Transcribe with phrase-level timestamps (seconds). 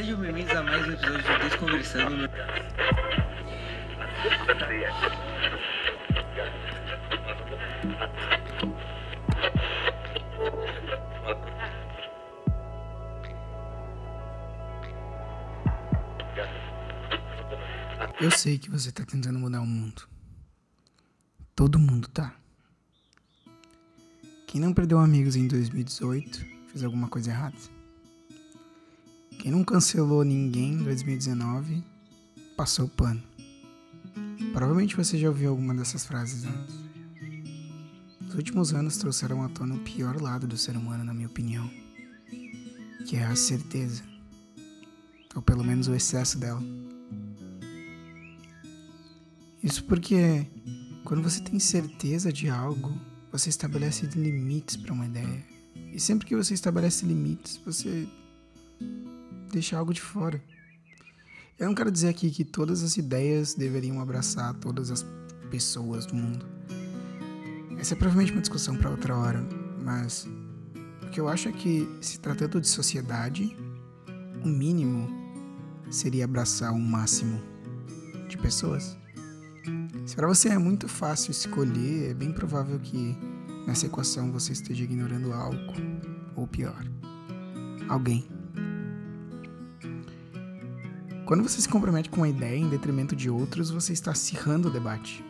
[0.00, 2.30] Sejam bem-vindos a mais um episódio de Desconversando.
[18.18, 20.08] Eu sei que você tá tentando mudar o mundo.
[21.54, 22.34] Todo mundo tá.
[24.46, 27.79] Quem não perdeu amigos em 2018 fez alguma coisa errada.
[29.40, 31.82] Quem não cancelou ninguém em 2019
[32.58, 33.22] passou o pano.
[34.52, 36.76] Provavelmente você já ouviu alguma dessas frases antes.
[38.28, 41.70] Os últimos anos trouxeram à tona o pior lado do ser humano, na minha opinião,
[43.06, 44.02] que é a certeza,
[45.34, 46.62] ou pelo menos o excesso dela.
[49.62, 50.46] Isso porque
[51.02, 52.92] quando você tem certeza de algo,
[53.32, 55.42] você estabelece limites para uma ideia.
[55.94, 58.06] E sempre que você estabelece limites, você
[59.50, 60.42] deixa algo de fora.
[61.58, 65.04] Eu não quero dizer aqui que todas as ideias deveriam abraçar todas as
[65.50, 66.46] pessoas do mundo.
[67.78, 69.46] Essa é provavelmente uma discussão para outra hora,
[69.82, 70.26] mas
[71.02, 73.56] o que eu acho é que, se tratando de sociedade,
[74.44, 75.08] o mínimo
[75.90, 77.40] seria abraçar o máximo
[78.28, 78.96] de pessoas.
[80.06, 83.16] Se para você é muito fácil escolher, é bem provável que
[83.66, 85.74] nessa equação você esteja ignorando algo,
[86.34, 86.84] ou pior,
[87.88, 88.39] alguém.
[91.30, 94.70] Quando você se compromete com uma ideia em detrimento de outros, você está acirrando o
[94.72, 95.24] debate.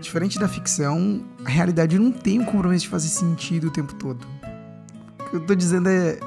[0.00, 4.26] Diferente da ficção, a realidade não tem o compromisso de fazer sentido o tempo todo.
[5.20, 6.18] O que eu estou dizendo é,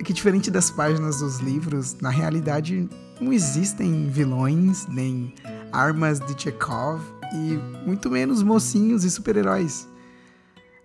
[0.00, 2.88] é que, diferente das páginas dos livros, na realidade
[3.20, 5.32] não existem vilões, nem
[5.70, 7.00] armas de Chekhov
[7.32, 9.86] e muito menos mocinhos e super-heróis.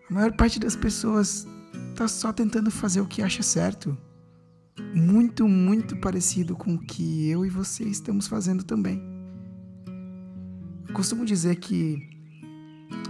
[0.08, 1.48] A maior parte das pessoas
[1.90, 3.98] está só tentando fazer o que acha certo
[4.94, 9.02] muito, muito parecido com o que eu e você estamos fazendo também.
[10.88, 12.10] Eu costumo dizer que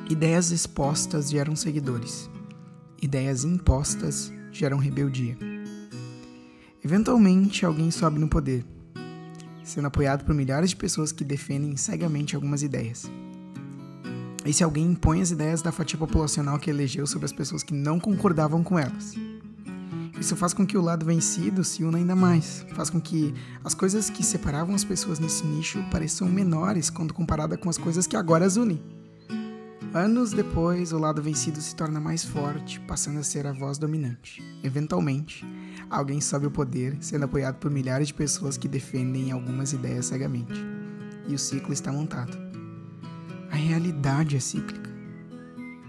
[0.09, 2.29] ideias expostas geram seguidores,
[3.01, 5.37] ideias impostas geram rebeldia.
[6.83, 8.65] Eventualmente, alguém sobe no poder,
[9.63, 13.09] sendo apoiado por milhares de pessoas que defendem cegamente algumas ideias.
[14.43, 17.99] Esse alguém impõe as ideias da fatia populacional que elegeu sobre as pessoas que não
[17.99, 19.15] concordavam com elas.
[20.21, 23.33] Isso faz com que o lado vencido se una ainda mais, faz com que
[23.63, 28.05] as coisas que separavam as pessoas nesse nicho pareçam menores quando comparada com as coisas
[28.05, 28.79] que agora as unem.
[29.95, 34.43] Anos depois, o lado vencido se torna mais forte, passando a ser a voz dominante.
[34.63, 35.43] Eventualmente,
[35.89, 40.63] alguém sobe o poder, sendo apoiado por milhares de pessoas que defendem algumas ideias cegamente.
[41.27, 42.37] E o ciclo está montado.
[43.49, 44.91] A realidade é cíclica.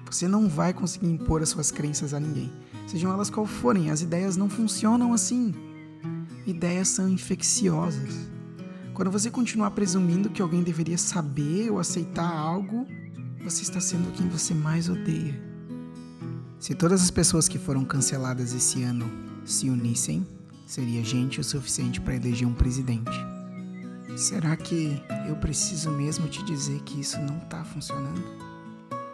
[0.06, 4.02] Você não vai conseguir impor as suas crenças a ninguém sejam elas qual forem, as
[4.02, 5.54] ideias não funcionam assim.
[6.46, 8.30] Ideias são infecciosas.
[8.94, 12.86] Quando você continuar presumindo que alguém deveria saber ou aceitar algo,
[13.42, 15.40] você está sendo quem você mais odeia.
[16.58, 19.10] Se todas as pessoas que foram canceladas esse ano
[19.44, 20.26] se unissem,
[20.66, 23.10] seria gente o suficiente para eleger um presidente.
[24.16, 28.22] Será que eu preciso mesmo te dizer que isso não está funcionando?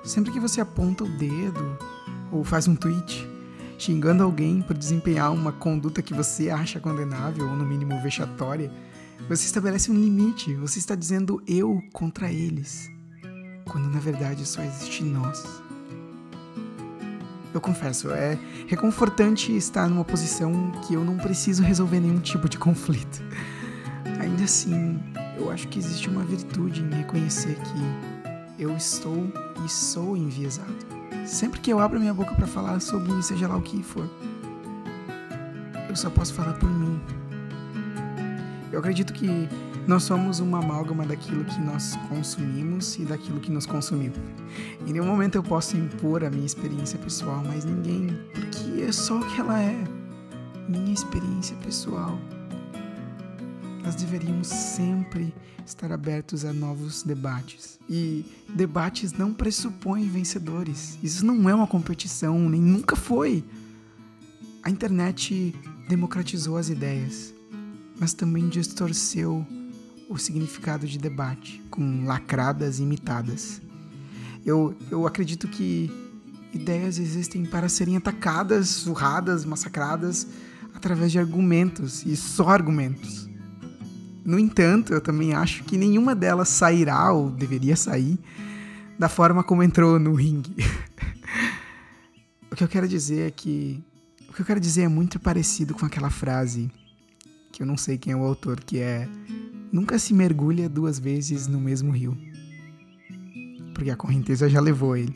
[0.04, 1.78] Sempre que você aponta o dedo
[2.32, 3.26] ou faz um tweet,
[3.78, 8.70] xingando alguém por desempenhar uma conduta que você acha condenável ou no mínimo vexatória,
[9.28, 12.90] você estabelece um limite, você está dizendo eu contra eles,
[13.64, 15.62] quando na verdade só existe nós.
[17.54, 22.58] Eu confesso, é reconfortante estar numa posição que eu não preciso resolver nenhum tipo de
[22.58, 23.22] conflito.
[24.20, 25.00] Ainda assim,
[25.38, 29.32] eu acho que existe uma virtude em reconhecer que eu estou
[29.64, 30.97] e sou enviesado
[31.28, 34.08] sempre que eu abro minha boca para falar sobre seja lá o que for,
[35.88, 37.00] eu só posso falar por mim.
[38.72, 39.48] Eu acredito que
[39.86, 44.12] nós somos uma amálgama daquilo que nós consumimos e daquilo que nos consumiu.
[44.86, 49.18] Em nenhum momento eu posso impor a minha experiência pessoal, mas ninguém, porque é só
[49.18, 49.84] o que ela é.
[50.68, 52.18] Minha experiência pessoal
[53.82, 55.34] nós deveríamos sempre
[55.64, 57.78] estar abertos a novos debates.
[57.88, 60.98] E debates não pressupõem vencedores.
[61.02, 63.44] Isso não é uma competição, nem nunca foi.
[64.62, 65.54] A internet
[65.88, 67.32] democratizou as ideias,
[67.98, 69.46] mas também distorceu
[70.08, 73.60] o significado de debate com lacradas imitadas.
[74.44, 75.90] Eu, eu acredito que
[76.52, 80.26] ideias existem para serem atacadas, surradas, massacradas
[80.74, 83.27] através de argumentos e só argumentos.
[84.28, 88.18] No entanto, eu também acho que nenhuma delas sairá, ou deveria sair,
[88.98, 90.54] da forma como entrou no ringue.
[92.52, 93.82] o que eu quero dizer é que.
[94.28, 96.70] O que eu quero dizer é muito parecido com aquela frase
[97.50, 99.08] que eu não sei quem é o autor, que é
[99.72, 102.14] Nunca se mergulha duas vezes no mesmo rio.
[103.72, 105.14] Porque a correnteza já levou ele.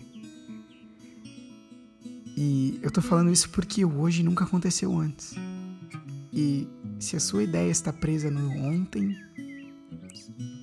[2.35, 5.35] E eu tô falando isso porque hoje nunca aconteceu antes.
[6.33, 6.67] E
[7.03, 9.17] se a sua ideia está presa no ontem,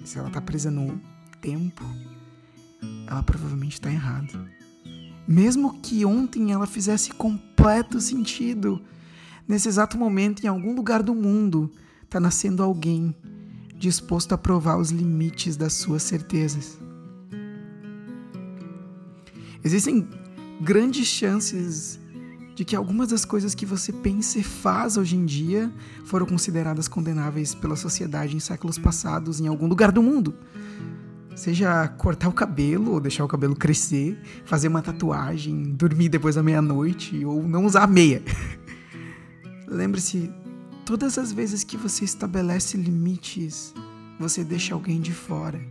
[0.06, 1.00] se ela está presa no
[1.42, 1.84] tempo,
[3.06, 4.50] ela provavelmente está errada.
[5.28, 8.82] Mesmo que ontem ela fizesse completo sentido,
[9.46, 11.70] nesse exato momento, em algum lugar do mundo,
[12.04, 13.14] está nascendo alguém
[13.76, 16.80] disposto a provar os limites das suas certezas.
[19.62, 20.08] Existem
[20.62, 22.00] grandes chances
[22.60, 25.72] de que algumas das coisas que você pensa e faz hoje em dia
[26.04, 30.36] foram consideradas condenáveis pela sociedade em séculos passados em algum lugar do mundo.
[31.34, 36.44] Seja cortar o cabelo ou deixar o cabelo crescer, fazer uma tatuagem, dormir depois da
[36.44, 38.22] meia-noite ou não usar meia.
[39.66, 40.30] Lembre-se,
[40.86, 43.74] todas as vezes que você estabelece limites,
[44.20, 45.62] você deixa alguém de fora.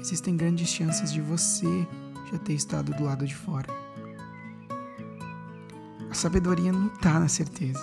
[0.00, 1.88] Existem grandes chances de você
[2.30, 3.85] já ter estado do lado de fora.
[6.10, 7.82] A sabedoria não está na certeza,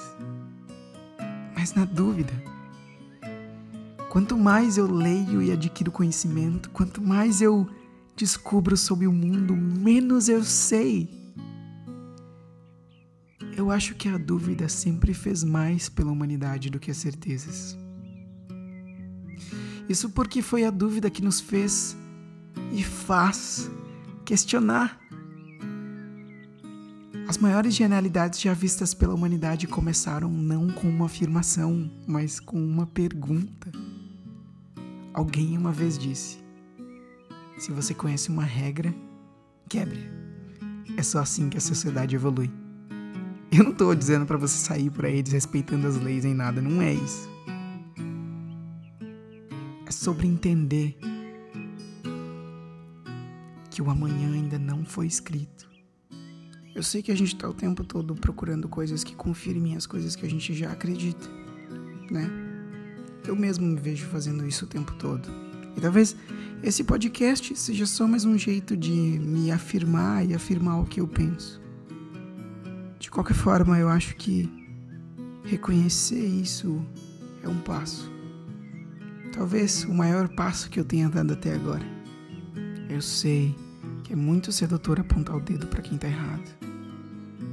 [1.55, 2.33] mas na dúvida.
[4.09, 7.67] Quanto mais eu leio e adquiro conhecimento, quanto mais eu
[8.15, 11.09] descubro sobre o mundo, menos eu sei.
[13.57, 17.77] Eu acho que a dúvida sempre fez mais pela humanidade do que as certezas.
[19.87, 21.95] Isso porque foi a dúvida que nos fez
[22.71, 23.69] e faz
[24.25, 24.99] questionar
[27.33, 32.85] as maiores genialidades já vistas pela humanidade começaram não com uma afirmação, mas com uma
[32.85, 33.71] pergunta.
[35.11, 36.37] Alguém uma vez disse:
[37.57, 38.93] Se você conhece uma regra,
[39.67, 39.99] quebre.
[40.95, 42.51] É só assim que a sociedade evolui.
[43.51, 46.83] Eu não estou dizendo para você sair por aí desrespeitando as leis em nada, não
[46.83, 47.27] é isso.
[49.87, 50.95] É sobre entender
[53.71, 55.72] que o amanhã ainda não foi escrito
[56.75, 60.15] eu sei que a gente tá o tempo todo procurando coisas que confirmem as coisas
[60.15, 61.29] que a gente já acredita,
[62.09, 62.29] né?
[63.27, 65.29] Eu mesmo me vejo fazendo isso o tempo todo.
[65.77, 66.15] E talvez
[66.61, 71.07] esse podcast seja só mais um jeito de me afirmar e afirmar o que eu
[71.07, 71.61] penso.
[72.99, 74.49] De qualquer forma, eu acho que
[75.43, 76.83] reconhecer isso
[77.43, 78.11] é um passo.
[79.33, 81.85] Talvez o maior passo que eu tenha dado até agora.
[82.89, 83.55] Eu sei
[84.03, 86.49] que é muito sedutor apontar o dedo para quem tá errado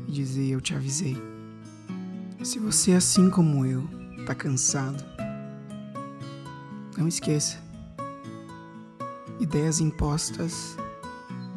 [0.08, 1.16] e dizer eu te avisei.
[2.42, 3.88] Se você, assim como eu,
[4.26, 5.04] tá cansado,
[6.96, 7.58] não esqueça.
[9.38, 10.76] Ideias impostas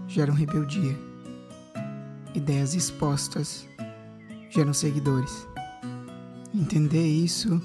[0.07, 0.97] geram rebeldia.
[2.35, 3.67] Ideias expostas
[4.49, 5.47] geram seguidores.
[6.53, 7.61] Entender isso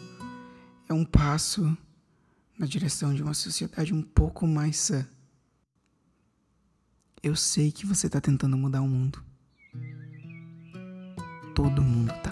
[0.88, 1.76] é um passo
[2.58, 5.06] na direção de uma sociedade um pouco mais sã.
[7.22, 9.22] Eu sei que você está tentando mudar o mundo.
[11.54, 12.27] Todo mundo tá.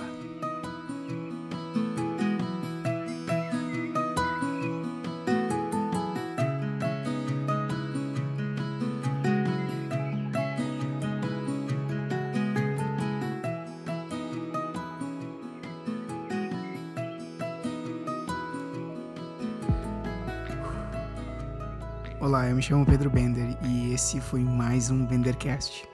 [22.26, 25.88] Olá, eu me chamo Pedro Bender e esse foi mais um Bendercast.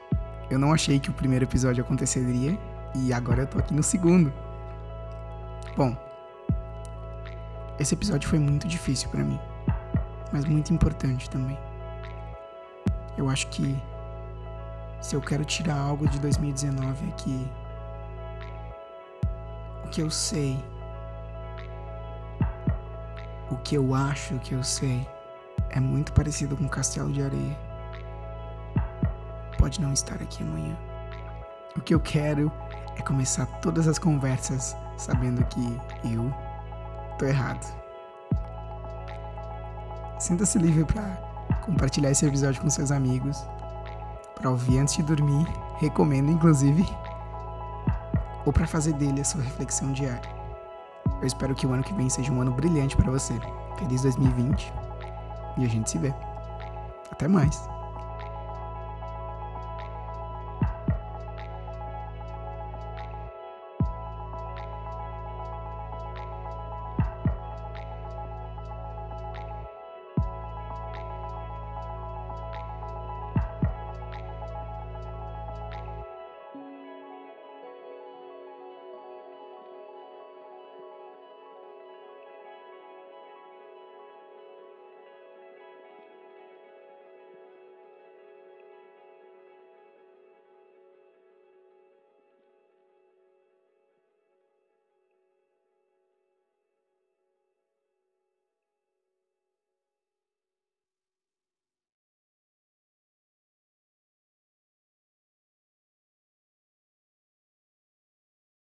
[0.49, 2.59] Eu não achei que o primeiro episódio aconteceria
[2.95, 4.33] e agora eu tô aqui no segundo.
[5.77, 5.95] Bom,
[7.79, 9.39] esse episódio foi muito difícil para mim,
[10.33, 11.59] mas muito importante também.
[13.19, 13.77] Eu acho que
[15.03, 17.11] se eu quero tirar algo de 2019 é
[19.85, 20.59] o que eu sei,
[23.51, 25.07] o que eu acho que eu sei
[25.73, 27.59] é muito parecido com um castelo de areia.
[29.59, 30.77] Pode não estar aqui amanhã.
[31.77, 32.53] O que eu quero
[32.97, 36.33] é começar todas as conversas sabendo que eu
[37.19, 37.65] tô errado.
[40.19, 41.03] Sinta-se livre para
[41.63, 43.45] compartilhar esse episódio com seus amigos,
[44.35, 45.47] para ouvir antes de dormir,
[45.81, 46.85] recomendo inclusive,
[48.45, 50.31] ou para fazer dele a sua reflexão diária.
[51.21, 53.35] Eu espero que o ano que vem seja um ano brilhante para você.
[53.79, 54.82] Feliz 2020
[55.57, 56.15] e a gente se vê.
[57.11, 57.69] Até mais.